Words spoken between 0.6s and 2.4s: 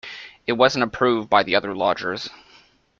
approved by the other lodgers.